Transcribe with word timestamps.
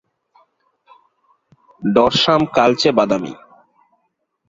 Dorsum 1.81 2.41
কালচে 2.55 2.89
বাদামি। 2.97 3.33